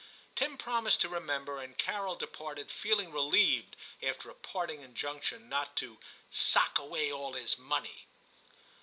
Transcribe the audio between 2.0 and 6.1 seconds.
departed feeling relieved, after a parting injunction not to